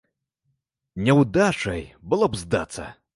[1.09, 2.87] Няўдачай было б здацца.